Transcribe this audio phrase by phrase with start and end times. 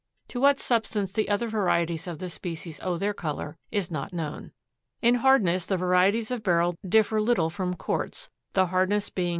[0.29, 4.51] To what substance the other varieties of the species owe their color is not known.
[5.03, 9.29] In hardness the varieties of Beryl differ little from quartz, the hardness being 7.